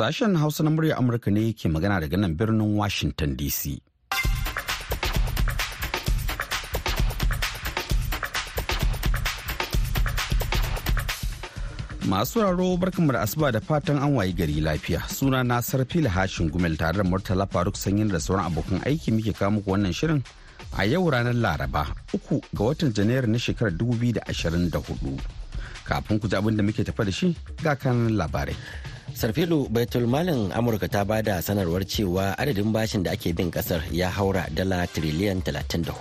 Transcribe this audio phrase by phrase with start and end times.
[0.00, 3.76] Sashen Hausa na murya Amurka ne ke magana daga nan birnin Washington DC.
[12.08, 15.04] Masu raro barkanmu da asuba da fatan an wayi gari lafiya.
[15.06, 19.36] Suna na Sarfila Hashin Gumel tare da Murtala Faruk Sanyin da sauran abokan aiki muke
[19.36, 20.24] kawo muku wannan shirin
[20.78, 25.20] a yau ranar Laraba uku ga watan Janairu na shekarar 2024.
[25.84, 28.56] Kafin ku ji abin da muke tafa da shi ga kanan labarai.
[29.20, 33.84] Sarfilu baitul malin amurka ta ba da sanarwar cewa adadin bashin da ake bin ƙasar
[33.92, 35.92] ya haura dala tiriliyan 34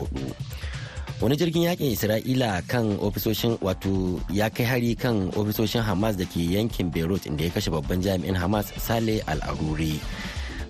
[1.20, 6.40] wani jirgin yaƙin isra'ila kan ofisoshin wato ya kai hari kan ofisoshin hamas da ke
[6.48, 10.00] yankin beirut inda ya kashe babban jami'in hamas sale al-aruri.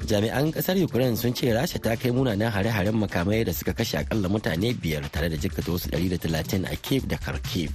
[0.09, 4.25] Jami'an ƙasar ukraine sun ce rasha ta kai munanan hare-haren makamai da suka kashe akalla
[4.25, 7.69] mutane biyar tare da jikkata wasu 130 a kiev da kharkiv.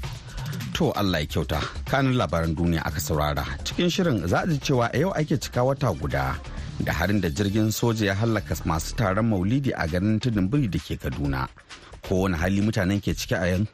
[0.75, 1.61] To Allah ya kyauta.
[1.87, 3.45] Kanin labaran duniya aka saurara.
[3.63, 6.35] Cikin shirin za a ji cewa a yau ake cika wata guda
[6.83, 10.79] da harin da jirgin soja ya hallaka masu taron maulidi a garin tudun biri da
[10.83, 11.47] ke kaduna.
[12.03, 13.69] Kowane hali mutanen ke ciki a yan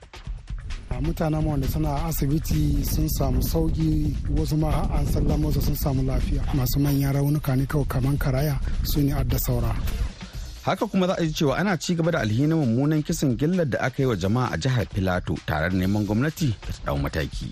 [1.01, 6.45] mutanen wanda suna asibiti sun samu sauƙi wasu ma an sallama sun samu lafiya.
[6.53, 9.73] Masu manyan raunuka ne kawai kaman karaya su ne adda saura.
[10.71, 13.79] Haka kuma za a ji cewa ana ci gaba da alhinin mummunan kisan gillar da
[13.81, 17.51] aka yi wa jama'a a jihar filato tare da neman gwamnati ta ɗau mataki.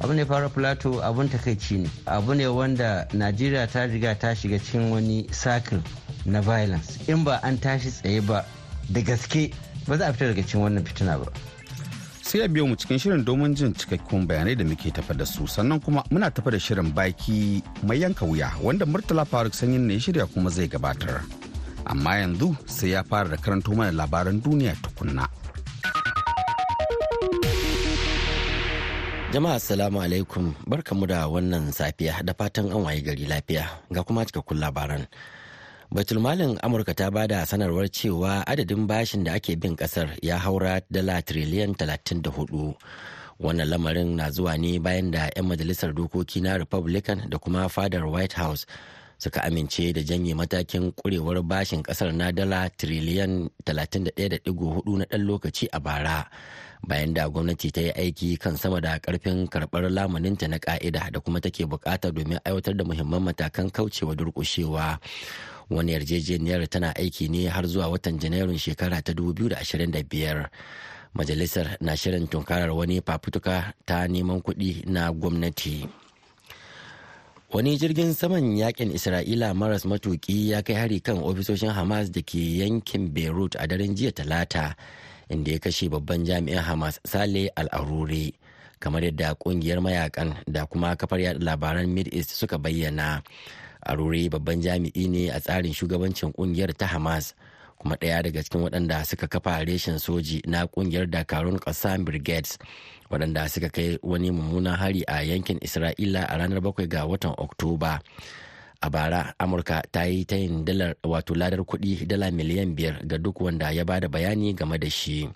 [0.00, 1.88] Abu ne fara filato abun takaici ne.
[2.06, 5.80] Abu ne wanda najeriya ta riga ta shiga cikin wani cycle
[6.26, 7.00] na violence.
[7.08, 8.44] In ba an tashi tsaye ba
[8.92, 9.52] da gaske
[9.88, 11.32] ba za a fita daga cikin wannan fitina ba.
[12.22, 15.46] Sai a biyo mu cikin shirin domin jin cikakkun bayanai da muke tafa da su.
[15.48, 19.96] Sannan kuma muna tafa da shirin baki mai yanka wuya wanda murtala faruk sanyin ne
[19.98, 21.39] shirya kuma zai gabatar.
[21.84, 25.28] Amma yanzu sai ya fara da karanto mana labaran duniya tukunna.
[29.30, 33.62] Jama'a assalamu alaikum barkamu da wannan safiya da fatan an waye gari lafiya
[33.92, 35.06] ga kuma cikakkun labaran.
[35.94, 40.82] Baitulmalin Amurka ta ba da sanarwar cewa adadin bashin da ake bin ƙasar ya haura
[40.90, 42.74] dala triliyan 34.
[43.40, 48.06] Wannan lamarin na zuwa ne bayan da 'yan majalisar dokoki na Republican da kuma fadar
[48.10, 48.66] White House
[49.20, 55.68] suka amince da janye matakin kurewar bashin ƙasar na dala triliyan 31.4 na ɗan lokaci
[55.72, 56.24] a bara
[56.80, 61.20] bayan da gwamnati ta yi aiki kan sama da ƙarfin karɓar lamuninta na ka'ida da
[61.20, 64.96] kuma take buƙata domin aiwatar da muhimman matakan kaucewa durƙushewa
[65.68, 70.48] wani yarjejeniyar tana aiki ne har zuwa watan janairun shekara ta 2025
[71.14, 75.99] majalisar na shirin tunkarar wani fafutuka ta neman kuɗi na gwamnati.
[77.52, 82.38] Wani jirgin saman yaƙin isra'ila maras matuki ya kai hari kan ofisoshin hamas da ke
[82.62, 84.74] yankin beirut a daren jiya talata
[85.28, 88.34] inda ya kashe babban jami'in hamas sale al-aruri
[88.80, 93.22] kamar yadda ƙungiyar mayaƙan da kuma kafar yada labaran mid east suka bayyana.
[93.86, 97.34] Aruri babban jami'i ne a tsarin shugabancin ƙungiyar ta hamas
[97.78, 102.58] kuma ɗaya daga cikin waɗanda suka kafa reshen soji na ƙungiyar dakarun ƙasam brigades
[103.10, 107.98] waɗanda suka kai wani mummunan hari a yankin isra'ila a ranar 7 ga watan oktoba.
[108.82, 113.18] A bara amurka ta yi ta yin dalar wato ladar kuɗi dala miliyan biyar ga
[113.18, 115.28] duk wanda ya ba da bayani game da shi.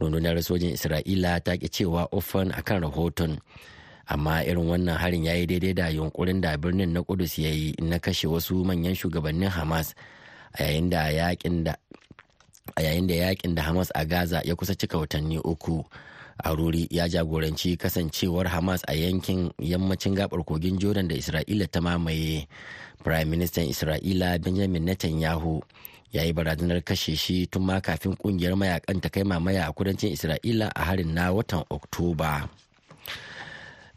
[0.00, 3.38] Rundunar sojin isra'ila ta ki cewa ofan akan rahoton.
[4.08, 7.74] Amma irin wannan harin ya yi daidai da yunkurin da birnin na kudus ya yi
[7.84, 9.94] na kashe wasu manyan shugabannin hamas
[10.58, 11.62] a yayin da yaƙin
[13.54, 15.84] da hamas a gaza ya kusa cika watanni uku.
[16.42, 22.48] Aruri ya jagoranci kasancewar hamas a yankin yammacin gabar kogin jordan da isra'ila ta mamaye.
[23.04, 25.62] Prime minister isra'ila benjamin netanyahu
[26.12, 30.14] ya yi barazanar kashe shi tun ma kafin ƙungiyar mayaƙan ta kai mamaya a kudancin
[30.14, 32.48] isra'ila a harin na watan oktoba.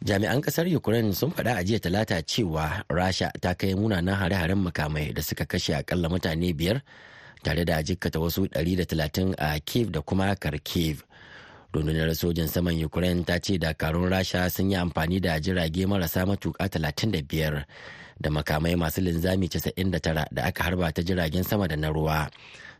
[0.04, 5.14] Jami'an ƙasar ukraine sun faɗa a jiya talata cewa rasha ta kai munanan hare-haren makamai
[5.14, 6.82] da suka kashe akalla mutane biyar
[7.42, 11.07] tare da jikkata wasu 130 a kiev da kuma kharkiv.
[11.72, 16.64] Rundunar sojin saman ukraine ta ce dakarun rasha sun yi amfani da jirage marasa matuka
[16.66, 17.64] 35
[18.20, 22.30] da makamai masu linzami 99 da aka harba ta jiragen sama da na ruwa.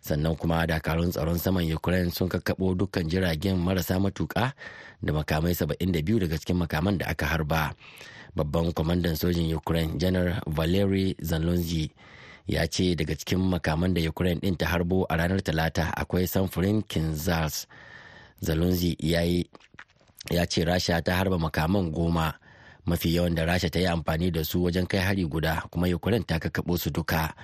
[0.01, 4.53] Sannan kuma dakarun tsaron saman ukraine sun kakkaɓo dukkan jiragen marasa matuka
[5.03, 7.75] da makamai 72 daga cikin makaman da aka harba.
[8.37, 11.91] Babban kwamandan sojin ukraine janar valery zanlonzi
[12.47, 16.83] ya ce daga cikin makaman da ukraine din ta harbo a ranar talata akwai samfurin
[16.83, 17.67] kinzars
[18.41, 18.97] zalunzi
[20.31, 22.35] ya ce rasha ta harba makaman goma
[22.87, 26.25] mafi yawan da rasha ta yi amfani da su wajen kai hari guda kuma ukraine
[26.27, 27.35] ta kakkaɓo su duka.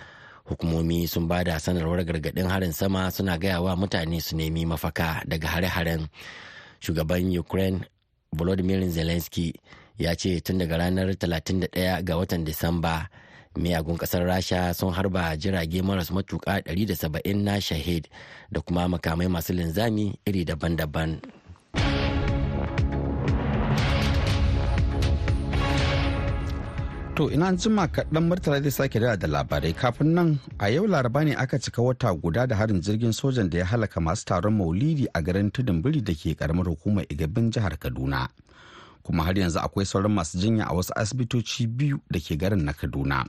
[0.45, 5.23] Hukumomi sun ba da sanarwar gargaɗin harin sama suna gaya wa mutane su nemi mafaka
[5.27, 6.09] daga hare-haren.
[6.81, 7.81] Shugaban ukraine
[8.37, 9.55] volodymyr zelensky
[9.99, 13.09] ya ce tun daga ranar 31 ga watan disamba
[13.57, 18.09] miyagun ƙasar rasha sun harba jirage maras matuka 170 na shahid
[18.53, 21.21] da kuma makamai masu linzami iri daban-daban
[27.15, 31.25] To ina jima kaɗan Murtala zai sake da da labarai kafin nan a yau laraba
[31.25, 35.07] ne aka cika wata guda da harin jirgin sojan da ya halaka masu taron maulidi
[35.15, 38.29] a garin tudun biri da ke karamar hukumar igabin jihar Kaduna.
[39.05, 42.73] Kuma har yanzu akwai sauran masu jinya a wasu asibitoci biyu da ke garin na
[42.73, 43.25] Kaduna.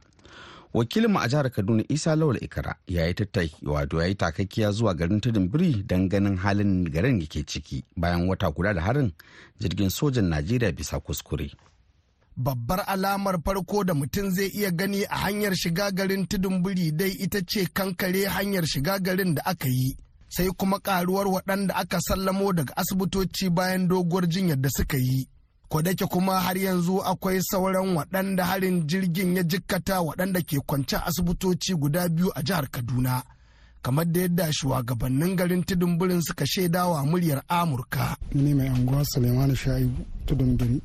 [0.75, 4.93] Wakilinmu a jihar Kaduna Isa Lawal Ikara ya yi tattaki wato ya yi takakkiya zuwa
[4.93, 9.11] garin tudun biri don ganin halin garin ke ciki bayan wata guda da harin
[9.59, 11.51] jirgin sojan Najeriya bisa kuskure.
[12.37, 17.11] babbar alamar farko da mutum zai iya gani a hanyar shiga garin tudun biri dai
[17.23, 19.95] ita ce kankare hanyar shiga garin da aka yi
[20.27, 25.27] sai kuma karuwar waɗanda aka sallamo daga asibitoci bayan doguwar jinyar da suka yi
[25.81, 31.73] dake kuma har yanzu akwai sauran waɗanda harin jirgin ya jikkata waɗanda ke kwance asibitoci
[31.75, 33.23] guda biyu a jihar kaduna.
[33.81, 38.17] Kamar da yadda shugabannin garin tudun birin suka shaidawa muryar amurka.
[38.33, 40.81] Ni mai anguwa suleiman sha'ibu tudun biri.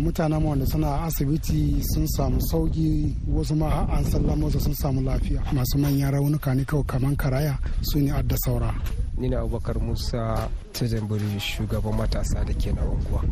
[0.00, 5.42] Mutanen wanda suna asibiti sun samu sauƙi wasu ma an sallama su sun samu lafiya.
[5.52, 8.74] Masu manyan raunuka ne kawai kaman karaya su ne adda saura.
[9.18, 13.22] Ni na abubakar musa tajambari shugaban matasa da ke na unguwa.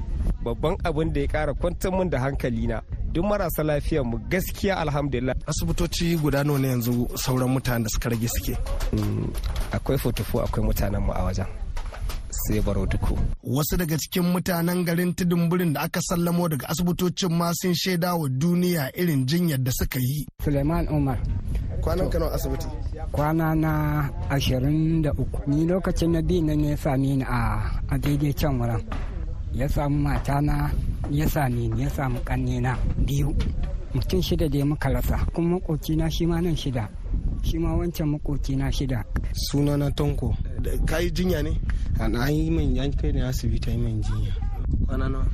[0.45, 4.77] Babban abin da ya kara kwantar min da hankali na duk marasa lafiyar mu gaskiya
[4.79, 5.35] alhamdulillah.
[5.47, 8.57] Asibitoci guda nawa ne yanzu sauran mutanen da suka rage suke?
[9.73, 11.66] Akwai fotofo akwai mutanen mu a wajen.
[12.31, 13.17] Sai baro duku.
[13.43, 18.29] Wasu daga cikin mutanen garin tudunburin da aka sallamo daga asibitocin ma sun shaida wa
[18.29, 20.27] duniya irin jinyar da suka yi.
[20.45, 21.19] Suleiman Umar.
[21.81, 22.67] Kwanan kano asibiti?
[23.13, 25.51] Kwana na ashirin da uku.
[25.51, 28.83] Ni lokacin na biyu ne ya sami ni a daidai can wurin.
[29.55, 30.71] Ya samu matana
[31.11, 32.77] ya sami ni ya samu kannena
[33.07, 33.35] biyu.
[33.95, 35.27] Mutum shida da ya muka rasa.
[35.33, 36.89] Kuma makokina shi ma nan shida.
[37.47, 39.05] Shi ma wancan makokina shida.
[39.33, 40.35] Sunana Tonko.
[40.87, 41.55] Ka yi jinya ne?
[41.99, 44.33] na yi min yan kai ne asibiti yi min jinya
[44.87, 45.27] kwana nawa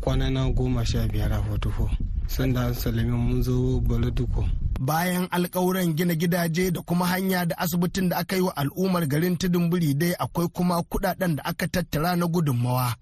[0.00, 1.90] kwana na goma sha biyar a fotofo
[2.26, 4.44] sanda an salami mun zo baladuko
[4.80, 9.36] bayan alkawuran gina gidaje da kuma hanya da asibitin da aka yi wa al'ummar garin
[9.36, 12.94] tudunburi dai akwai kuma kuɗaɗen da aka tattara na gudunmawa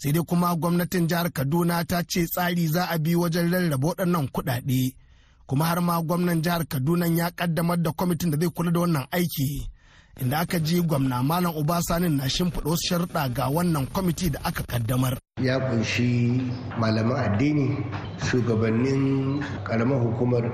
[0.00, 4.26] sai dai kuma gwamnatin jihar kaduna ta ce tsari za a bi wajen rarraba waɗannan
[4.34, 4.80] kuɗaɗe
[5.50, 9.06] kuma har ma gwamnan jihar kaduna ya kaddamar da kwamitin da zai kula da wannan
[9.10, 9.66] aiki.
[10.22, 14.62] Inda aka ji gwamna malam obasanin na shimfiɗa wasu sharuɗa ga wannan kwamiti da aka
[14.62, 15.18] kaddamar.
[15.42, 16.38] Ya ƙunshi
[16.78, 17.66] malaman addini
[18.30, 20.44] shugabannin karamar hukumar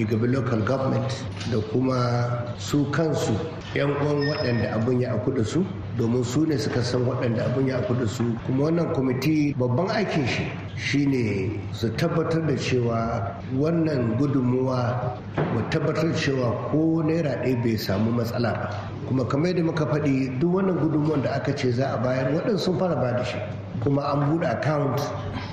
[0.00, 1.12] igabi local government
[1.50, 3.36] da kuma su kansu
[3.74, 5.64] 'yan uwan waɗanda abin ya aku da su
[5.98, 8.24] domin su ne suka san waɗanda abin ya aku da su.
[8.46, 10.44] Kuma wannan kwamiti babban aikin shi
[10.76, 15.16] shine su tabbatar da cewa wannan gudunmuwa
[15.54, 18.68] mu tabbatar cewa ko naira ɗaya bai samu matsala ba.
[19.08, 22.58] Kuma kamar yadda muka faɗi duk wannan gudunmuwan da aka ce za a bayar waɗansu
[22.60, 23.38] sun fara ba da shi.
[23.80, 25.00] Kuma an buɗe account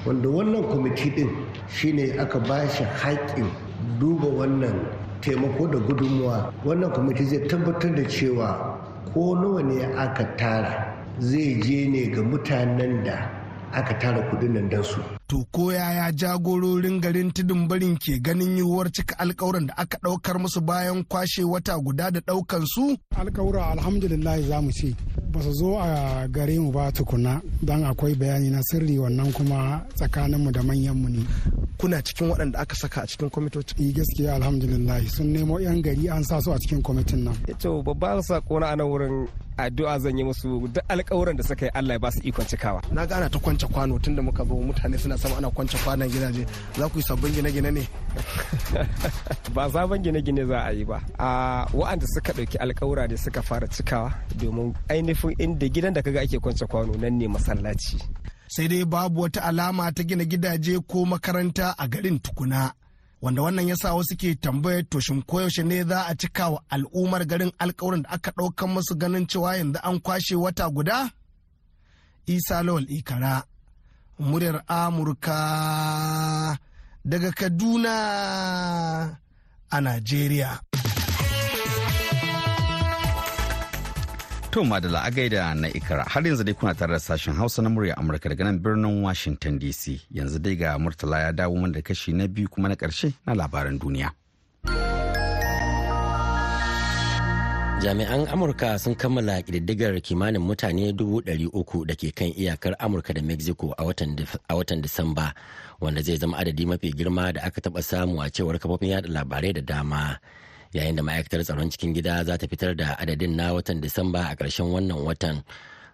[0.06, 1.30] wanda wannan kwamiti ɗin
[1.71, 3.48] shine aka ba shi haƙƙin
[4.00, 4.75] duba wannan
[5.21, 8.80] taimako da gudunmuwa wannan kwamiti zai tabbatar da cewa
[9.13, 13.30] ko nawa ne aka tara zai je ne ga mutanen da
[13.71, 15.19] aka tara kuɗin nan don su.
[15.30, 20.40] To ko yaya jagororin garin tudun barin ke ganin yiwuwar cika alkawuran da aka ɗaukar
[20.42, 22.98] musu bayan kwashe wata guda da ɗaukan su?
[23.16, 24.95] Alkawura alhamdulillah za mu ce
[25.31, 29.86] ba su zo a gare mu ba tukuna don akwai bayani na sirri wannan kuma
[29.94, 31.21] tsakaninmu da manyanmu ne.
[31.78, 33.76] Kuna cikin waɗanda aka saka a cikin kwamitoci?
[33.78, 37.36] Yi gaskiya alhamdulillah sun nemo 'yan gari an sa su a cikin kwamitin nan.
[37.62, 41.71] To babban sako na ana wurin addu'a zan yi musu duk alƙawuran da suka yi
[41.76, 42.81] Allah ya ba su ikon cikawa.
[42.92, 46.09] Na gana ta kwance kwano tun da muka zo mutane suna sama ana kwance kwanon
[46.09, 46.45] gidaje
[46.78, 47.83] za ku yi sabbin gine-gine ne.
[49.56, 50.97] ba sabon gine-gine za a yi ba.
[51.19, 56.21] A wa'anda suka ɗauki alƙawura ne suka fara cikawa domin ainihin inda gidan da kaga
[56.21, 57.97] ake kwance kwano nan ne masallaci.
[58.47, 62.71] Sai dai babu wata alama ta gina gidaje ko makaranta a garin tukuna.
[63.21, 66.61] wanda wannan ya sa wasu ke tambayar to shin koyaushe ne za a cika wa
[66.69, 71.09] al'ummar garin alkawarin da aka ɗaukan musu ganin cewa yanzu an kwashe wata guda?
[72.26, 73.44] Isa Lawal Ikara,
[74.19, 76.57] muryar Amurka
[77.06, 79.18] daga Kaduna
[79.71, 80.59] a Najeriya.
[84.52, 87.69] To Madala a gaida na ikara har yanzu dai kuna tare da sashen Hausa na
[87.69, 90.02] murya Amurka daga nan birnin Washington DC.
[90.11, 93.33] Yanzu dai ga Murtala ya dawo mana da kashi na biyu kuma na ƙarshe na
[93.33, 94.09] labaran duniya.
[97.80, 103.71] Jami'an amurka sun kammala ƙididdigar kimanin mutane 300 da ke kan iyakar amurka da mexico
[103.80, 105.31] a watan disamba
[105.80, 109.54] wanda zai zama adadi mafi girma da aka taɓa samu a cewar kafofin yada labarai
[109.56, 110.19] da dama.
[110.76, 114.36] Yayin da ma'aikatar tsaron cikin gida za ta fitar da adadin na watan disamba a
[114.36, 115.44] ƙarshen wannan watan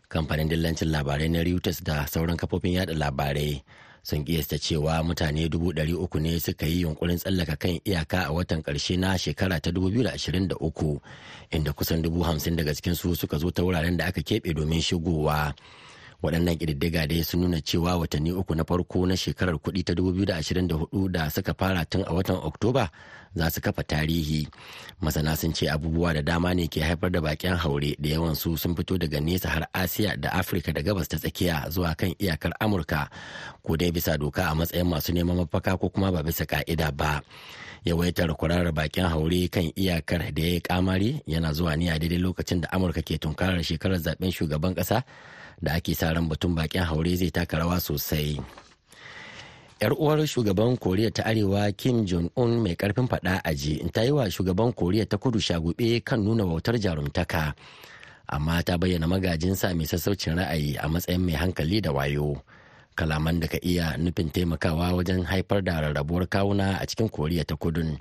[0.09, 3.61] kamfanin dillancin labarai na reuters da sauran kafofin yada labarai.
[4.05, 8.31] Sun kiyasta cewa mutane dubu ɗari uku ne suka yi yunkurin tsallaka kan iyaka a
[8.31, 10.99] watan ƙarshe na shekara ta 2023
[11.51, 15.53] inda kusan dubu hamsin daga cikinsu suka zo ta wuraren da aka keɓe domin shigowa.
[16.23, 21.09] Waɗannan ƙididdiga dai sun nuna cewa watanni uku na farko na shekarar kuɗi ta 2024
[21.11, 22.89] da suka fara tun a watan oktoba
[23.35, 24.47] za su kafa tarihi.
[25.01, 28.57] Masana sun ce abubuwa da dama ne ke haifar da bakin haure da yawan su
[28.57, 32.53] sun fito daga nesa har asiya da afirka da gabas ta tsakiya zuwa kan iyakar
[32.59, 33.09] amurka
[33.63, 37.21] ko dai bisa doka a matsayin masu neman mafaka ko kuma ba bisa ka'ida ba.
[37.85, 42.17] Yawaitar kwararar bakin haure kan iyakar da ya yi kamari yana zuwa ne a daidai
[42.17, 45.03] lokacin da amurka ke tunkarar shekarar zaɓen shugaban kasa
[45.61, 48.39] da ake sa ran batun bakin haure zai taka rawa sosai.
[49.81, 54.23] yar uwar shugaban koriya ta arewa kim jong-un mai ƙarfin fada aji ta yi wa
[54.31, 57.53] shugaban koriya ta kudu shagube kan nuna wautar jarumtaka
[58.27, 62.39] amma ta bayyana magajinsa mai sassaucin ra'ayi a matsayin mai hankali da wayo
[62.95, 67.55] kalaman da ka iya nufin taimakawa wajen haifar da rarrabuwar kawuna a cikin koriya ta
[67.59, 67.99] kudun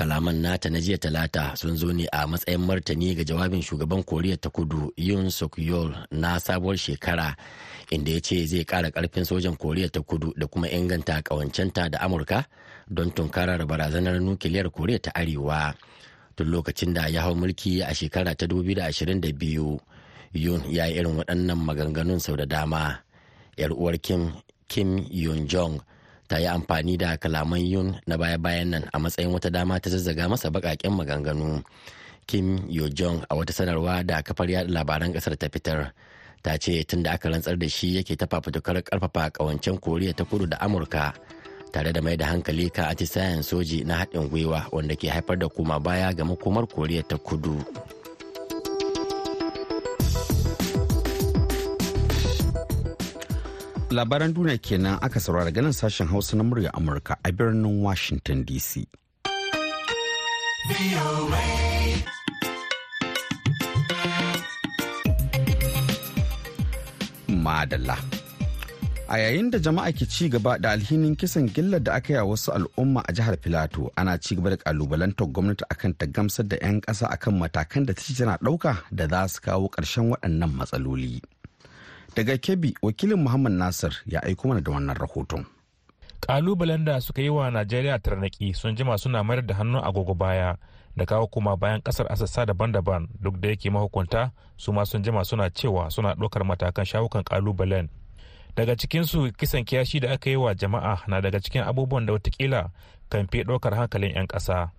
[0.00, 4.40] kalaman nata na jiya talata sun zo ne a matsayin martani ga jawabin shugaban koriya
[4.40, 7.36] ta kudu yun suk yol na sabuwar shekara
[7.92, 12.00] inda ya ce zai kara ƙarfin sojan koriya ta kudu da kuma inganta kawancenta da
[12.00, 12.48] amurka
[12.88, 15.74] don tunkarar barazanar nukiliyar koriya ta arewa.
[16.36, 19.78] Tun lokacin da ya hau mulki a shekara ta 2022
[20.32, 23.04] yun ya yi irin waɗannan maganganun sau da dama.
[23.60, 24.32] Yar uwar kim
[24.64, 25.76] kim yun jong
[26.30, 30.30] ta yi amfani da kalaman yun na baya-bayan nan a matsayin wata dama ta zazzaga
[30.30, 31.58] masa baƙaƙen maganganu.
[32.30, 35.90] Kim yo jong a wata sanarwa da kafar yada labaran ƙasar ta fitar
[36.42, 40.22] ta ce tun da aka rantsar da shi yake ta fafutukar ƙarfafa kawancen koriya ta
[40.24, 41.10] kudu da amurka
[41.74, 45.48] tare da mai da hankali kan atisayen soji na haɗin gwiwa wanda ke haifar da
[45.50, 47.58] koma baya ga makomar koriya ta kudu.
[53.90, 58.86] Labaran duniya kenan aka saurara ganin sashen hausa na murya amurka a birnin washington dc
[67.40, 67.96] madalla.
[69.10, 72.24] A yayin da jama'a ke ci gaba da alhinin kisan gillar da aka yi a
[72.24, 76.56] wasu al'umma a jihar filato ana ci gaba da kalubalantar gwamnati akan ta gamsar da
[76.62, 81.18] 'yan ƙasa akan matakan da ta tana ɗauka da za su kawo ƙarshen waɗannan matsaloli.
[82.16, 85.46] Daga kebbi wakilin muhammad nasir ya aiko mana da wannan rahoton.
[86.20, 90.56] Kalubalen da suka yi wa najeriya tarnaki sun jima suna mayar da hannun agogo baya
[90.96, 93.08] da kawo kuma bayan ƙasar asassa daban-daban.
[93.20, 97.88] Duk da yake mahukunta su ma sun jima suna cewa suna ɗaukar matakan shawukan kalubalen
[98.56, 102.70] daga cikinsu kisan kiyashi da aka yi wa jama'a na daga cikin abubuwan da wataƙila
[103.10, 104.70] kan fi ɗaukar hankalin 'yan ƙasa.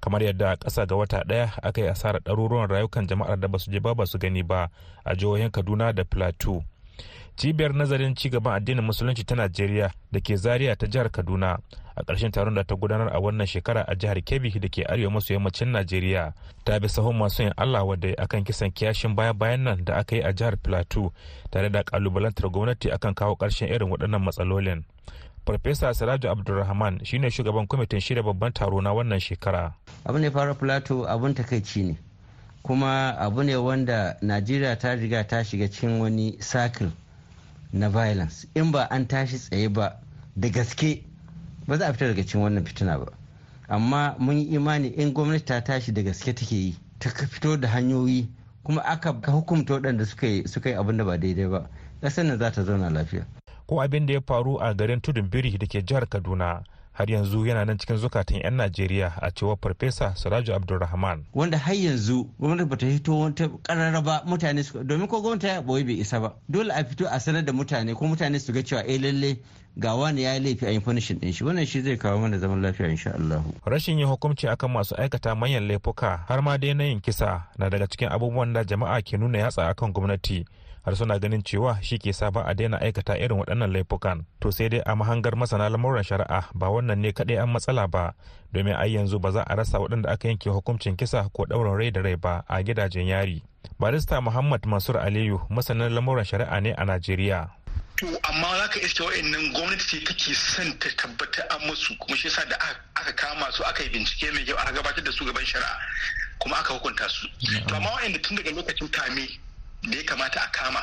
[0.00, 3.70] Kamar yadda ƙasa ga wata ɗaya aka yi asarar ɗaruruwan rayukan jama'ar da ba su
[3.70, 4.68] je ba su gani ba
[5.04, 6.64] a jihohin kaduna da plateau.
[7.38, 11.58] Cibiyar nazarin cigaban addinin musulunci ta najeriya da ke zaria ta jihar kaduna.
[11.96, 15.10] A ƙarshen taron da ta gudanar a wannan shekara a jihar kebbi da ke arewa
[15.12, 16.32] maso yammacin najeriya
[16.64, 20.16] ta bi sahun masu yin allah wadda akan kisan kiyashin baya bayan nan da aka
[20.16, 21.12] yi a jihar plateau
[21.50, 24.84] tare da kalubalantar gwamnati akan kawo ƙarshen irin waɗannan matsalolin.
[25.46, 29.74] Farfesa siraju abdulrahman shine shugaban kwamitin shirya babban taro na wannan shekara.
[30.06, 31.96] Abu ne fara plateau abun takaici ne
[32.62, 36.90] kuma abu ne wanda najeriya ta riga ta shiga cikin wani cycle
[37.72, 38.46] na violence.
[38.54, 40.00] In ba an tashi tsaye ba
[40.36, 41.04] da gaske
[41.66, 43.12] ba za a fita daga cikin wannan fitina ba.
[43.68, 47.68] Amma mun yi imani in gwamnati ta tashi da gaske take yi ta fito da
[47.68, 48.28] hanyoyi
[48.64, 50.26] kuma aka hukumta waɗanda suka
[50.68, 51.68] yi abin da ba daidai ba
[52.02, 53.26] ƙasar nan za ta zauna lafiya.
[53.66, 56.62] Ko abin da ya faru a garin tudun biri da ke jihar kaduna
[56.98, 61.24] har yanzu yana nan cikin zukatan 'yan najeriya a cewar farfesa siraju abdulrahman.
[61.34, 65.60] Wanda har yanzu gwamnati bata hito wata karara ba mutane su domin ko gwamnati ya
[65.62, 66.32] ɓoye bai isa ba.
[66.48, 69.36] Dole a fito a sanar da mutane ko mutane su ga cewa eh lalle
[69.76, 71.44] ga wani ya yi laifi a yin punishin din shi.
[71.44, 73.44] Wannan shi zai kawo mana zaman lafiya insha Allah.
[73.64, 77.68] Rashin yin hukunci akan masu aikata manyan laifuka har ma dai na yin kisa na
[77.70, 80.44] daga cikin abubuwan da jama'a ke nuna yatsa akan gwamnati.
[80.88, 84.24] Har suna ganin cewa shi ke sa ba a daina aikata irin waɗannan laifukan.
[84.40, 88.14] To sai dai a mahangar masana lamuran shari'a ba wannan ne kaɗai an matsala ba
[88.52, 91.90] domin ai yanzu ba za a rasa waɗanda aka yanke hukuncin kisa ko ɗaurin rai
[91.90, 93.42] da rai ba a gidajen yari.
[93.78, 97.48] Barista muhammad mansur aliyu masanin lamuran shari'a ne a najeriya.
[98.00, 102.16] To amma za ka iske wa'annan gwamnati ce take son ta tabbatar an musu kuma
[102.16, 102.56] shi yasa da
[102.96, 105.76] aka kama su aka yi bincike mai kyau aka gabatar da su gaban shari'a
[106.40, 107.28] kuma aka hukunta su.
[107.68, 109.28] To amma wa'anda tun daga lokacin kame
[109.82, 110.80] da ya kamata a kama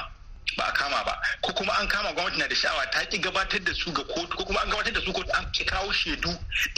[0.57, 1.13] ba a kama ba.
[1.41, 4.37] Ko kuma an kama gwamnati na da sha'awa ta ki gabatar da su ga kotu
[4.37, 6.29] ko kuma an gabatar da su kotu an ki kawo shaidu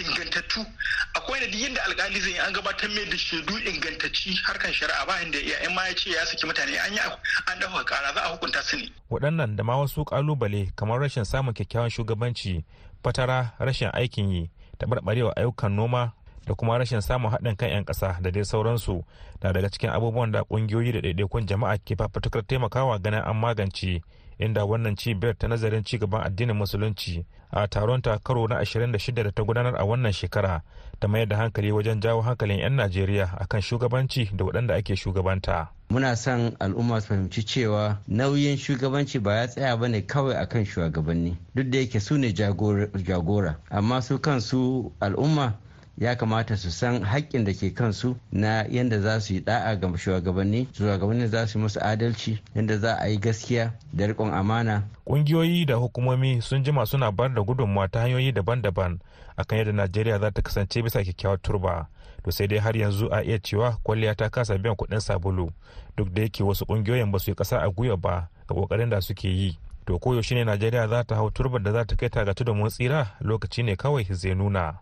[0.01, 0.65] ingantattu.
[1.13, 5.37] Akwai da yadda alkali zai an gabatar mai da shaidu ingantacci harkan shari'a ba inda
[5.39, 8.63] ya ma ya ce ya saki mutane an yi an dafa kara za a hukunta
[8.63, 8.89] su ne.
[9.11, 12.63] Waɗannan da ma wasu ƙalubale kamar rashin samun kyakkyawan shugabanci
[13.03, 16.13] fatara rashin aikin yi taɓarɓarewa ayyukan noma
[16.47, 19.03] da kuma rashin samun haɗin kan 'yan ƙasa da dai sauransu.
[19.43, 24.01] Na daga cikin abubuwan da ƙungiyoyi da ɗaiɗaikun jama'a ke fafutukar taimakawa ganin an magance
[24.39, 29.31] inda wannan cibiyar ta nazarin cigaban addinin musulunci a taron ta karo na 26 da
[29.31, 30.61] ta gudanar a wannan shekara
[30.99, 35.67] ta mayar da hankali wajen jawo hankalin 'yan najeriya akan shugabanci da waɗanda ake shugabanta.
[35.89, 40.65] Muna son al'umma su fahimci cewa nauyin shugabanci ba ya tsaya ba ne kawai akan
[40.65, 43.55] shugabanni duk da yake su ne jagora.
[43.71, 45.53] Amma su kansu al'umma
[45.97, 49.87] ya kamata su san haƙƙin da ke kansu na yadda za su yi da'a ga
[49.97, 54.83] shugabanni shugabanni za su musu adalci yadda za a yi gaskiya da riƙon amana.
[55.05, 58.99] Ƙungiyoyi da hukumomi sun jima suna bayar da gudunmawa ta hanyoyi daban-daban
[59.37, 61.87] akan yadda najeriya za ta kasance bisa kyakkyawar turba.
[62.23, 65.49] To sai dai har yanzu a iya cewa kwalliya ta kasa biyan kuɗin sabulu
[65.97, 68.99] duk da yake wasu ƙungiyoyin ba su yi ƙasa a gwiwa ba ga ƙoƙarin da
[69.01, 69.57] suke yi.
[69.85, 72.69] To koyaushe ne najeriya za ta hau turbar da za ta kai ta ga tudun
[72.69, 74.77] tsira lokaci ne kawai zai nuna.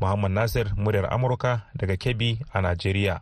[0.00, 3.20] Muhammad Nasir muryar Amurka daga Kebbi a Najeriya.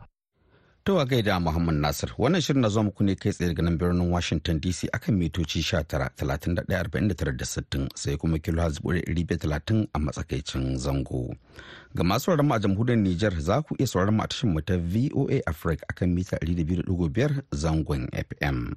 [0.86, 3.74] To a gaida Muhammad Nasir wannan shirin na zuwa muku ne kai tsaye daga nan
[3.78, 11.34] birnin Washington DC akan mitoci 19 sai kuma kilo talatin a matsakaicin zango.
[11.96, 14.76] Ga masu sauraron a jamhuriyar Nijar za ku iya sauraron mu a tashar mu ta
[14.78, 18.70] VOA Africa akan mita 200.5 zangon FM.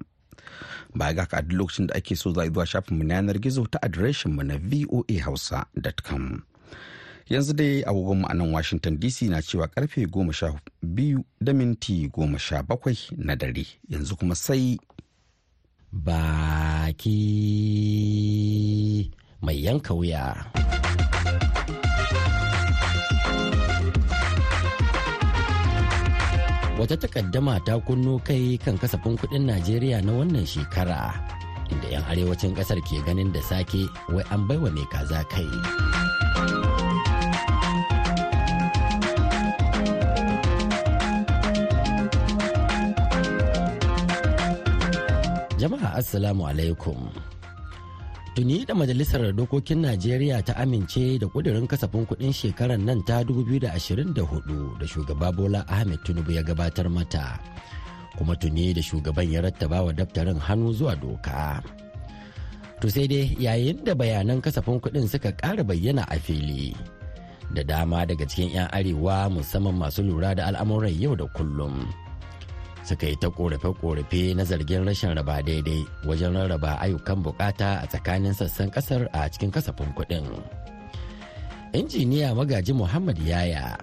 [0.98, 3.38] Baya ga a duk lokacin da ake so za a zuwa shafin mu na yanar
[3.38, 6.42] gizo ta adireshin mu na voahausa.com.
[7.30, 10.50] yanzu dai agogon a nan washington dc na cewa ƙarfe goma sha
[10.82, 13.66] biyu da minti goma sha bakwai na dare.
[13.88, 14.78] Yanzu kuma sai
[15.92, 17.14] baki
[19.42, 20.34] mai yanka wuya.
[26.78, 31.14] Wata takaddama ta kunno kai kan kasafin kuɗin najeriya na wannan shekara
[31.70, 36.69] inda 'yan arewacin ƙasar ke ganin da sake wai an baiwa mai kaza kai.
[45.60, 47.12] Jama'a Assalamu alaikum.
[48.32, 54.16] Tuni da Majalisar Dokokin Najeriya ta amince da kudirin kasafin kuɗin shekarar nan ta 2024
[54.80, 57.36] da shugaba Bola Ahmed Tinubu ya gabatar mata.
[58.16, 61.60] Kuma tuni da shugaban ya rattaba wa daftarin hannu zuwa doka.
[62.80, 66.72] To sai dai yayin da bayanan kasafin kuɗin suka ƙara bayyana a fili.
[67.52, 71.84] Da dama daga cikin 'yan arewa musamman masu lura da al'amuran yau da kullum.
[72.84, 78.34] Suka yi ta korafe-korafe na zargin rashin raba daidai wajen rarraba ayyukan buƙata a tsakanin
[78.34, 80.26] sassan ƙasar a cikin kasafin kuɗin.
[81.72, 83.78] injiniya magaji muhammad yaya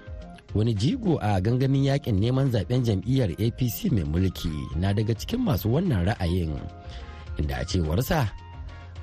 [0.55, 5.71] wani jigo a gangamin yaƙin neman zaɓen jam'iyyar apc mai mulki na daga cikin masu
[5.71, 6.51] wannan ra'ayin
[7.39, 8.27] inda a cewarsa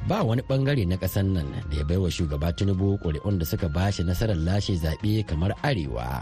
[0.08, 4.04] ba wani ɓangare na ƙasar nan da ya baiwa shugaba tinubu ƙuri'un da suka bashi
[4.04, 6.20] nasarar lashe zaɓe kamar arewa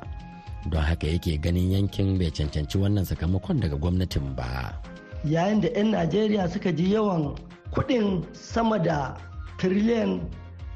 [0.70, 4.74] don haka yake ganin yankin bai cancanci wannan sakamakon daga gwamnatin ba.
[5.24, 7.34] Yayin da 'yan najeriya suka ji yawan
[7.74, 9.16] kuɗin sama da
[9.58, 10.20] tiriliyan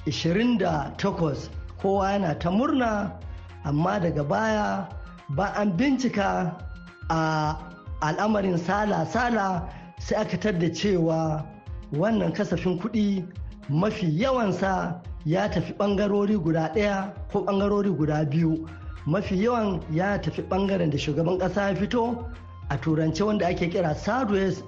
[0.06, 3.12] 28 kowa yana ta murna
[3.64, 4.86] amma daga baya
[5.30, 6.54] ba an bincika
[7.10, 7.54] a
[8.02, 9.68] al'amarin sala-sala
[9.98, 11.46] sai aka tadda cewa
[11.92, 13.24] wannan kasafin kuɗi
[13.70, 18.66] mafi yawansa ya tafi ɓangarori guda ɗaya ko ɓangarori guda biyu.
[19.06, 22.26] Mafi yawan ya tafi ɓangaren da shugaban ƙasa ya fito
[22.68, 24.64] a turance wanda ake kira southwest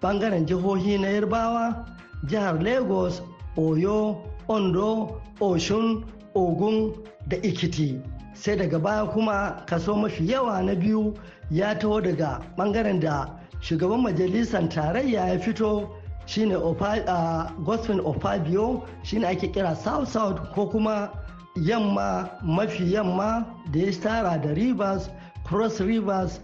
[0.00, 1.86] ɓangaren jihohi na yarbawa
[2.26, 3.22] jihar lagos
[3.56, 4.16] oyo
[4.48, 6.94] ondo oshun ogun
[7.28, 8.00] da ikiti.
[8.34, 11.14] Sai daga baya kuma kaso mafi yawa na biyu
[11.50, 13.28] ya taho daga ɓangaren da
[13.60, 15.88] shugaban majalisar tarayya ya fito
[16.26, 21.10] shine uh, gospel ofabio shine ake kira south south ko kuma
[21.56, 25.10] yamma mafi yamma da ya tara da rivers
[25.44, 26.40] cross rivers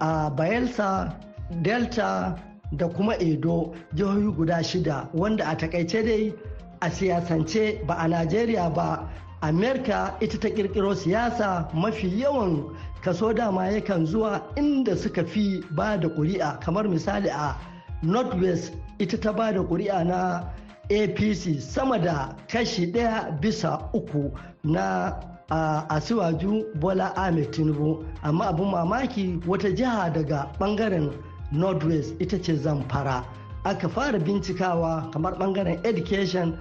[0.00, 1.14] a bayelsa
[1.62, 2.36] delta
[2.76, 5.08] da kuma edo jihohi guda shida.
[5.14, 6.34] Wanda a taƙaice dai
[6.82, 9.08] a siyasance ba a najeriya ba
[9.42, 15.96] amerika ita ta kirkiro siyasa mafi yawan kaso dama yakan zuwa inda suka fi ba
[16.00, 17.56] da kuri'a kamar misali a
[18.02, 20.44] northwest ita ta ba da kuri'a na
[20.90, 24.30] apc sama da kashi ɗaya bisa uku
[24.64, 25.12] na
[25.50, 28.04] a asiwaju bola ahmed tinubu.
[28.22, 31.10] Amma abin mamaki wata jiha daga ɓangaren
[31.52, 33.24] northwest ita ce zamfara.
[33.64, 36.56] Aka fara bincikawa kamar ɓangaren education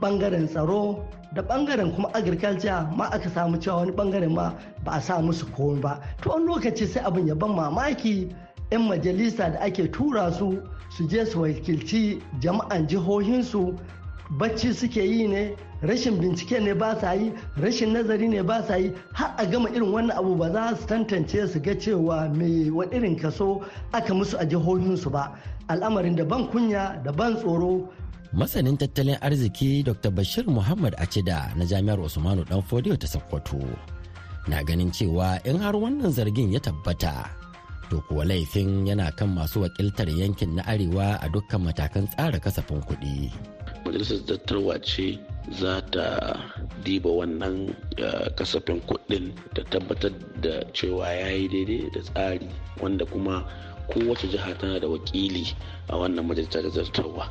[0.00, 1.04] ɓangaren tsaro
[1.34, 4.52] da ɓangaren kuma agriculture ma aka samu cewa wani ɓangaren ma
[4.84, 6.00] ba a sa musu komai ba.
[6.22, 8.34] To wani lokaci sai abin ya ban mamaki
[8.70, 10.58] 'yan majalisa da ake tura su
[10.96, 13.74] su je su wakilci jama'an jihohinsu.
[14.38, 18.76] Bacci suke yi ne rashin bincike ne ba sa yi rashin nazari ne ba sa
[18.76, 18.92] yi.
[19.12, 22.84] Har a gama irin wannan abu ba za su tantance su ga cewa me wa
[22.94, 23.60] irin kaso
[23.92, 25.34] aka musu a jihohinsu ba.
[25.68, 27.90] Al'amarin da ban kunya da ban tsoro.
[28.32, 33.58] Masanin tattalin arziki dr bashir muhammad acida na jami'ar usmanu dan fodiyo ta sokoto
[34.46, 37.26] na ganin cewa in har wannan zargin ya tabbata
[37.90, 42.78] to kuwa laifin yana kan masu wakiltar yankin na arewa a dukkan matakan tsara kasafin
[42.86, 43.28] kuɗi.
[43.84, 45.18] majalisar dattarwa ce
[45.50, 46.06] za ta
[46.84, 47.74] diba wannan
[48.38, 52.48] kasafin kuɗin da tabbatar da cewa ya yi daidai da tsari
[52.80, 53.44] wanda kuma
[53.90, 55.46] kowace jiha tana da wakili
[55.88, 57.26] a wannan majalisar zartarwa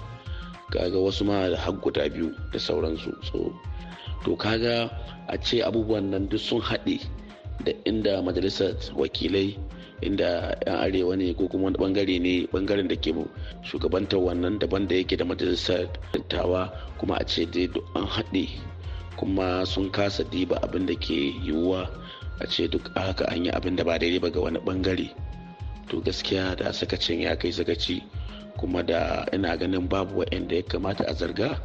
[0.69, 3.53] kaga wasu ma da har guda biyu da sauransu so
[4.25, 4.89] to kaga
[5.27, 6.99] a ce abubuwan nan duk sun haɗe
[7.65, 9.57] da inda majalisar wakilai
[10.01, 13.11] inda yan arewa ne ko kuma ɓangare ne ɓangaren da ke
[13.63, 18.47] shugabantar wannan daban da yake da majalisar dattawa kuma a ce dai an haɗe
[19.17, 21.89] kuma sun kasa diba abin da ke yiwuwa
[22.39, 25.11] a ce duk haka an yi abin da ba daidai ba ga wani ɓangare.
[25.89, 28.03] To gaskiya da sakacin ya kai sakaci
[28.57, 31.59] kuma da ina ganin babu wa'anda ya kamata a zarga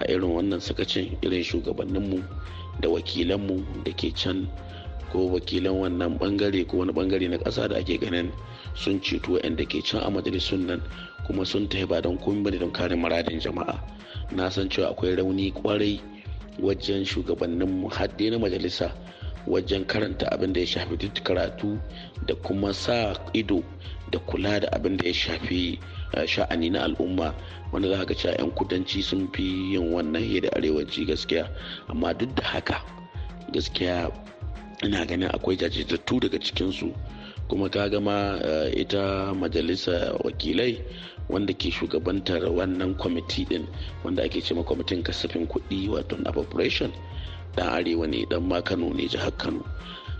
[0.00, 2.22] a irin wannan sakacin irin shugabanninmu
[2.80, 4.48] da wakilanmu da ke can
[5.12, 8.32] ko wakilan wannan ɓangare ko wani ɓangare na ƙasa da ake ganin
[8.74, 10.82] sun ceto wa'anda ke can a majalisun nan
[11.26, 13.80] kuma sun tafi ba don komai don kare muradin jama'a.
[14.32, 16.00] Na san cewa akwai rauni ƙwarai
[16.60, 18.92] wajen shugabanninmu hadde na majalisa
[19.46, 21.78] wajen karanta abin da ya shafi duk karatu
[22.26, 23.62] da kuma sa ido
[24.10, 25.78] da kula da abin da ya shafi
[26.26, 27.34] sha'ani na al'umma.
[27.72, 29.42] Wanda za ka cewa 'yan kudanci sun fi
[29.74, 31.48] yin wannan da arewaci gaskiya.
[31.88, 32.80] Amma duk da haka
[33.52, 34.10] gaskiya
[34.84, 36.92] ina ganin akwai jajirtattu daga cikinsu.
[37.48, 38.38] Kuma ka gama
[38.76, 40.82] ita majalisa wakilai
[41.28, 43.66] wanda ke shugabantar wannan kwamiti din
[44.04, 46.90] wanda ake ce kwamitin kasafin kuɗi wato appropriation
[47.56, 49.64] dan arewa ne dan ma kano ne jihar kano.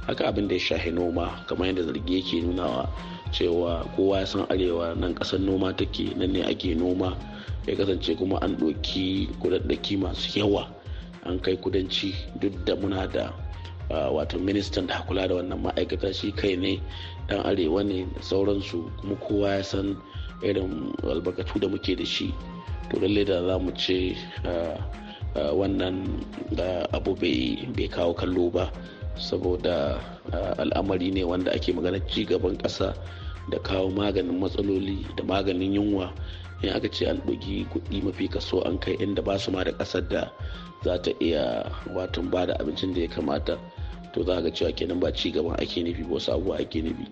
[0.07, 2.89] Haka abin da ya shahi noma kamar yadda zargi yake nunawa
[3.33, 7.17] cewa kowa ya san arewa nan ƙasar noma take nan ne ake noma.
[7.67, 10.71] Ya kasance kuma an ɗauki kudaddaki masu yawa
[11.27, 13.33] an kai kudanci duk da muna da
[13.91, 16.81] wato ministan da kula da wannan ma'aikata shi kai ne
[17.29, 19.97] dan arewa ne da sauransu kuma kowa ya san
[20.43, 22.35] irin albarkatu da muke da shi.
[22.91, 24.15] To lallai da za mu ce
[25.35, 26.07] wannan
[26.93, 28.71] abu bai kawo kallo ba
[29.19, 29.99] saboda
[30.59, 32.95] al'amari ne wanda ake magana ci gaban ƙasa
[33.51, 36.13] da kawo maganin matsaloli da maganin yunwa.
[36.63, 39.73] In aka ce an ɗogi kuɗi mafi kaso an kai inda ba su ma da
[39.73, 40.33] ƙasar da
[40.85, 43.59] za ta iya watan ba da abincin da ya kamata.
[44.17, 47.05] To za ga cewa kenan ba ci gaban ake nufi ba wasu abubuwa ake nufi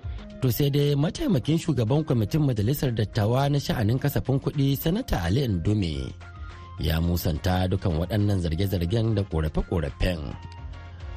[0.45, 6.13] To sai dai mataimakin shugaban kwamitin majalisar dattawa na sha'anin kasafin kuɗi sanata Ali Ndume
[6.81, 10.21] ya musanta dukan waɗannan zarge-zargen da ƙorafe-ƙorafen.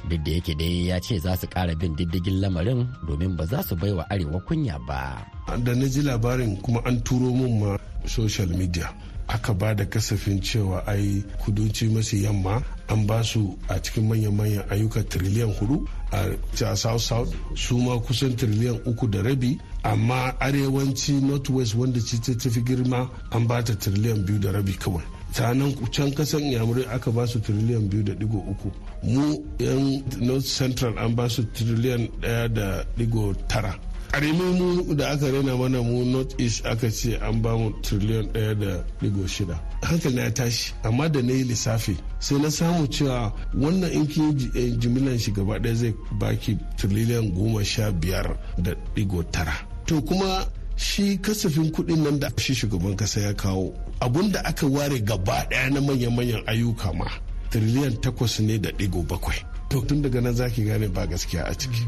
[0.09, 3.59] Duk da yake dai ya ce za su ƙara bin diddigin lamarin domin ba za
[3.63, 5.19] su bai wa arewa kunya ba.
[5.63, 8.87] Da na ji labarin kuma an turo mun ma social media.
[9.27, 14.63] Aka ba da kasafin cewa ai kudanci masu yamma an ba su a cikin manyan-manyan
[14.69, 19.57] ayyuka tiriliyan huɗu a south south su ma kusan tiriliyan uku da rabi.
[19.83, 24.73] Amma arewanci northwest wanda ci ta tafi girma an ba ta tiriliyan biyu da rabi
[24.73, 25.03] kawai.
[25.31, 28.71] Sanan can kasan yamurai aka ba su tiriliyan biyu da ɗigo uku.
[29.03, 33.75] Mu yan north central an ba su tiriliyan ɗaya da ɗigo tara.
[34.11, 38.27] Ƙaramin mu da aka rena mana mu north east aka ce an ba mu triliyan
[38.33, 39.59] ɗaya da ɗigo shida.
[39.83, 44.07] Hankali na ya tashi amma da na yi lissafi sai na samu cewa wannan in
[44.07, 44.37] kin
[44.79, 49.53] jimilan shi gaba ɗaya zai baki triliyan goma sha biyar da ɗigo tara.
[49.85, 54.67] To kuma shi kasafin kuɗin nan da shi shugaban kasa ya kawo abun da aka
[54.67, 57.05] ware gaba ɗaya na manyan-manyan ayyuka ma
[57.51, 59.43] triliyan takwas ne da ɗigo bakwai.
[59.69, 61.83] To tun daga nan zaki gane ba gaskiya a ciki.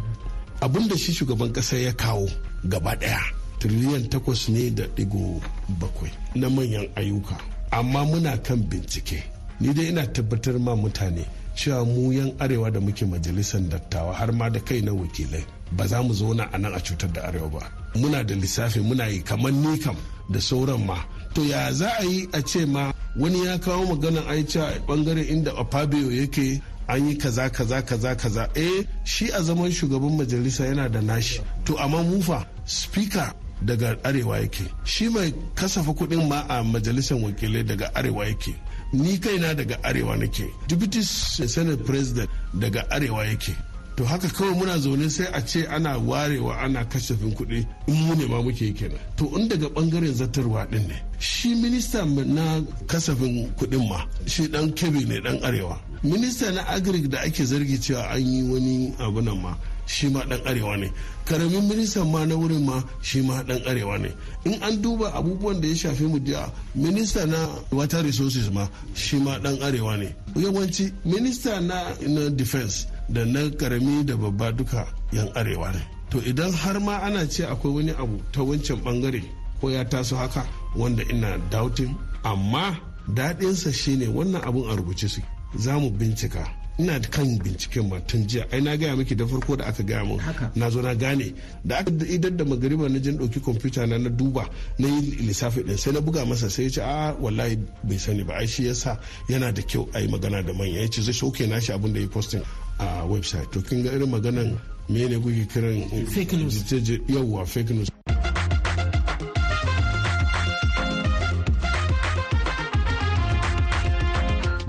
[0.61, 2.29] Abin da shi shugaban kasa ya kawo
[2.63, 3.19] gaba ɗaya
[3.59, 5.41] tiriliyan takwas ne da ɗigo
[5.79, 7.35] bakwai na manyan ayyuka.
[7.71, 9.23] Amma muna kan bincike.
[9.59, 14.31] Ni dai ina tabbatar ma mutane cewa mu yan arewa da muke majalisar dattawa har
[14.33, 15.43] ma da kai na wakilai
[15.75, 17.63] ba za mu zauna a nan a cutar da arewa ba.
[17.99, 19.95] Muna da lissafi muna yi kamar ni kam
[20.33, 20.97] da sauran ma.
[21.35, 22.91] To ya za a yi a ce ma
[23.21, 28.15] wani ya kawo maganan aica a ɓangaren inda opabio yake an yi kaza kaza kaza
[28.15, 28.49] kaza.
[28.55, 31.41] Eh shi a zaman shugaban majalisa yana da nashi.
[31.65, 34.63] To amma mufa speaker daga arewa yake.
[34.85, 38.55] Shi mai kasafa kuɗin ma a majalisar wakilai daga arewa yake.
[38.93, 40.49] Ni kaina daga arewa nake.
[40.67, 43.55] Deputy senate president daga arewa yake.
[43.99, 48.15] To haka kawai muna zaune sai a ce ana warewa ana kasafin kuɗi in mu
[48.15, 48.97] ne ma muke kenan.
[49.17, 54.71] To in daga ɓangaren zartarwa din ne shi minista na kasafin kuɗin ma shi dan
[54.71, 55.77] kebe ne dan arewa.
[56.01, 59.53] Minista na agric da ake zargi cewa an yi wani abu nan ma
[59.85, 60.89] shi ma dan arewa ne.
[61.25, 64.15] Karamin ministan ma na wurin ma shi ma dan arewa ne.
[64.45, 69.17] In an duba abubuwan da ya shafi mu da minista na water resources ma shi
[69.19, 70.15] ma dan arewa ne.
[70.37, 75.81] Yawanci minista na, na defense da na ƙarami da babba duka yan arewa ne.
[76.09, 79.23] To idan har ma ana ce akwai wani abu ta wancan ɓangare
[79.61, 80.45] ko ya taso haka
[80.75, 82.77] wanda ina doubting amma
[83.13, 85.21] daɗinsa shine wannan abun a rubuce su
[85.57, 86.58] za mu bincika.
[86.79, 88.45] Ina kan binciken ma tun jiya.
[88.51, 90.19] Ai na gaya miki da farko da aka gaya min
[90.55, 91.33] na zo na gane.
[91.65, 94.47] Da aka idan da magariba na jin ɗauki kwamfuta na na duba
[94.79, 98.23] na yi lissafi ɗin sai na buga masa sai ya ce a wallahi bai sani
[98.23, 98.33] ba.
[98.39, 100.81] Ai shi yasa yana da kyau a yi magana da manya.
[100.81, 102.43] Ya ce zai shauke nashi abin da ya posting
[102.79, 103.51] a website.
[103.51, 106.63] To kin ga irin maganan me ne kuke kiran fake news.
[107.07, 107.89] yawwa fake news.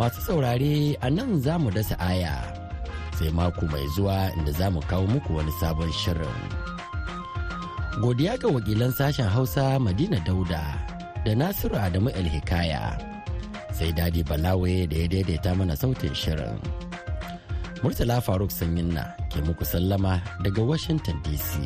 [0.01, 2.33] Masu saurare a nan za mu dasa aya
[3.21, 6.41] sai mako mai zuwa inda za mu kawo muku wani sabon shirin.
[8.01, 10.65] Godiya ga wakilan sashen Hausa Madina Dauda
[11.25, 12.97] da Nasiru Adamu El-Hikaya
[13.77, 16.57] sai Dadi Balawe da ya daidaita mana sautin shirin.
[17.85, 21.61] Murtala Faruk Sanyinna ke muku sallama daga Washington DC.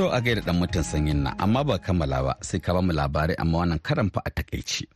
[0.00, 2.88] To a gaida dan mutum sanyin na amma ba kammala ba sai ka ba mu
[2.96, 4.88] labarai amma wannan karan fa a takaici.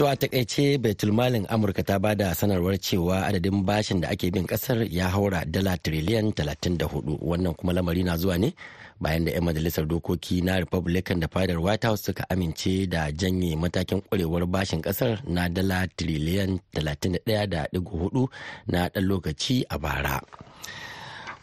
[0.00, 4.46] To a taƙaice Baitulmalin Amurka ta ba da sanarwar cewa adadin bashin da ake bin
[4.48, 8.54] ƙasar ya haura dala tiriliyan 34 wannan kuma lamari na zuwa ne
[8.96, 13.52] bayan da 'yan majalisar dokoki na Republican da fadar White House suka amince da janye
[13.60, 18.28] matakin kwarewar bashin ƙasar na dala tiriliyan 31.4
[18.72, 20.24] na ɗan lokaci a bara.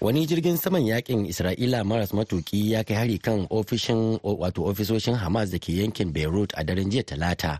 [0.02, 5.50] Wani jirgin saman yaƙin isra'ila maras matuki ya kai hari kan ofishin wato ofisoshin hamas
[5.52, 7.58] da ke yankin beirut a daren jiya talata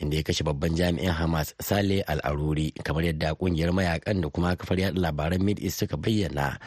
[0.00, 4.78] inda ya kashe babban jami'in hamas sale al-aruri kamar yadda ƙungiyar mayaƙan da kuma kafar
[4.80, 6.58] yada labaran mid east suka bayyana.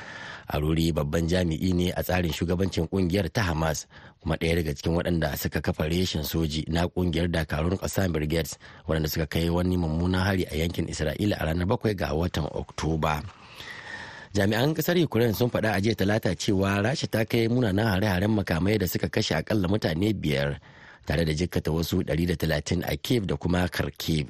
[0.47, 3.86] Aruri babban jami'i ne a tsarin shugabancin ƙungiyar ta hamas
[4.23, 8.56] kuma ɗaya daga cikin waɗanda suka kafa reshen soji na ƙungiyar dakarun ƙasa brigades
[8.88, 13.23] waɗanda suka kai wani mummunan hari a yankin isra'ila a ranar bakwai ga watan oktoba.
[14.34, 18.78] Jami'an ƙasar ukraine sun faɗa a jiya talata cewa rasha ta kai munanan hare-haren makamai
[18.80, 20.60] da suka kashe akalla mutane biyar
[21.06, 24.28] tare da jikkata wasu 130 a kiev da kuma kharkiv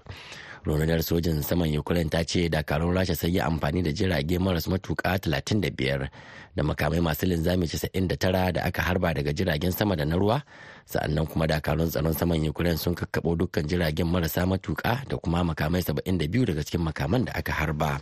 [0.66, 5.18] rundunar sojin saman ukraine ta ce dakarun rasha sai yi amfani da jirage maras matuka
[5.18, 6.08] 35
[6.56, 10.42] da makamai masu linzami 99 da aka harba daga jiragen sama da na ruwa
[10.86, 15.44] sa'an nan kuma dakarun tsaron saman ukraine sun kakkaɓo dukkan jiragen marasa matuka da kuma
[15.44, 18.02] makamai 72 daga cikin makaman da aka harba.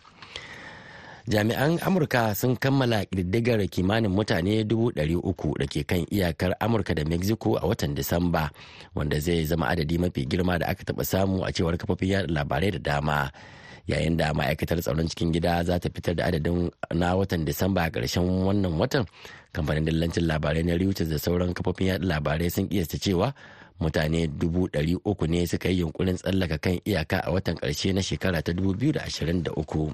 [1.25, 7.57] Jami'an amurka sun kammala ƙididdigar kimanin mutane 300 da ke kan iyakar amurka da mexico
[7.57, 8.51] a watan disamba
[8.93, 12.71] wanda zai zama adadi mafi girma da aka taɓa samu a cewar kafofin yada labarai
[12.77, 13.31] da dama.
[13.89, 17.89] Yayin da ma'aikatar tsaron cikin gida za ta fitar da adadin na watan disamba a
[17.89, 19.05] ƙarshen wannan watan
[19.53, 23.33] kamfanin dillancin labarai na reuters da sauran kafofin yada labarai sun kiyasta cewa
[23.81, 28.01] mutane dubu ɗari uku ne suka yi yunkurin tsallaka kan iyaka a watan ƙarshe na
[28.01, 29.93] shekara ta 2023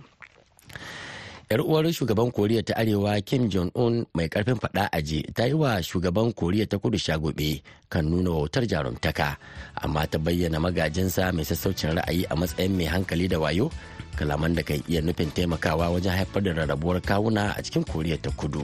[1.51, 5.83] yar uwar shugaban koriya ta arewa kim jong-un mai ƙarfin fada aji ta yi wa
[5.83, 7.59] shugaban koriya ta kudu shagobe
[7.91, 9.35] kan nuna wautar jarumtaka
[9.83, 13.67] amma ta bayyana magajinsa mai sassaucin ra'ayi a matsayin mai hankali da wayo
[14.15, 18.31] kalaman da kan iya nufin taimakawa wajen haifar da rarrabuwar kawuna a cikin koriya ta
[18.31, 18.63] kudu.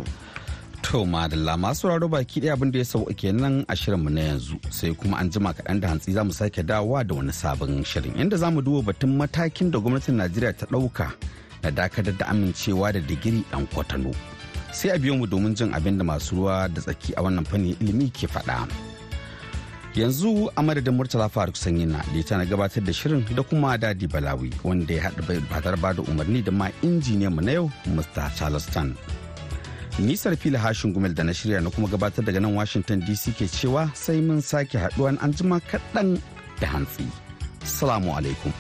[0.87, 4.55] To madalla masu raro baki ɗaya abin da ya sauka kenan a shirinmu na yanzu
[4.71, 8.15] sai kuma an jima kaɗan da hantsi za mu sake dawowa da wani sabon shirin
[8.15, 11.11] inda za mu duba batun matakin da gwamnatin Najeriya ta ɗauka
[11.63, 14.11] na dakatar da amincewa da digiri dan kwatano.
[14.71, 17.75] Sai a biyo mu domin jin abin da masu ruwa da tsaki a wannan fannin
[17.81, 18.67] ilimi ke faɗa.
[19.97, 24.51] Yanzu a madadin murtala faruk sanyi da na gabatar da shirin da kuma daɗi balawi
[24.63, 28.29] wanda ya haɗa batar ba da umarni da ma injiniyan mu na yau mr.
[28.37, 28.93] Charleston
[29.97, 33.49] nisar fili hashin gumel da na shirya na kuma gabatar daga nan washington dc ke
[33.49, 36.21] cewa sai mun sake haɗuwa an jima kaɗan
[36.61, 37.05] da hantsi.
[37.65, 38.53] Salamu alaikum.